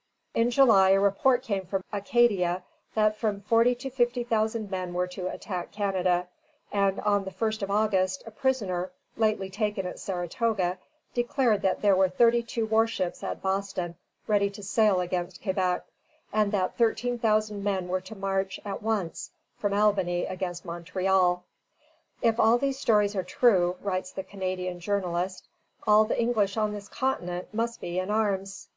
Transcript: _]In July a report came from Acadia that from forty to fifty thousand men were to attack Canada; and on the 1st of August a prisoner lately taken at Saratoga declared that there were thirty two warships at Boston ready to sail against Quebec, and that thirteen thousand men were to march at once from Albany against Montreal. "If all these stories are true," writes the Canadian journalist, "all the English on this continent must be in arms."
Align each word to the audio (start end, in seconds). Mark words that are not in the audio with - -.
_]In 0.40 0.50
July 0.50 0.92
a 0.92 0.98
report 0.98 1.42
came 1.42 1.66
from 1.66 1.84
Acadia 1.92 2.62
that 2.94 3.14
from 3.18 3.42
forty 3.42 3.74
to 3.74 3.90
fifty 3.90 4.24
thousand 4.24 4.70
men 4.70 4.94
were 4.94 5.06
to 5.08 5.26
attack 5.30 5.72
Canada; 5.72 6.26
and 6.72 7.00
on 7.00 7.24
the 7.24 7.30
1st 7.30 7.60
of 7.64 7.70
August 7.70 8.22
a 8.24 8.30
prisoner 8.30 8.92
lately 9.18 9.50
taken 9.50 9.86
at 9.86 9.98
Saratoga 9.98 10.78
declared 11.12 11.60
that 11.60 11.82
there 11.82 11.94
were 11.94 12.08
thirty 12.08 12.42
two 12.42 12.64
warships 12.64 13.22
at 13.22 13.42
Boston 13.42 13.94
ready 14.26 14.48
to 14.48 14.62
sail 14.62 15.00
against 15.00 15.42
Quebec, 15.42 15.84
and 16.32 16.50
that 16.50 16.78
thirteen 16.78 17.18
thousand 17.18 17.62
men 17.62 17.86
were 17.86 18.00
to 18.00 18.14
march 18.16 18.58
at 18.64 18.80
once 18.82 19.32
from 19.58 19.74
Albany 19.74 20.24
against 20.24 20.64
Montreal. 20.64 21.44
"If 22.22 22.40
all 22.40 22.56
these 22.56 22.78
stories 22.78 23.14
are 23.14 23.22
true," 23.22 23.76
writes 23.82 24.12
the 24.12 24.24
Canadian 24.24 24.80
journalist, 24.80 25.46
"all 25.86 26.06
the 26.06 26.18
English 26.18 26.56
on 26.56 26.72
this 26.72 26.88
continent 26.88 27.52
must 27.52 27.82
be 27.82 27.98
in 27.98 28.10
arms." 28.10 28.70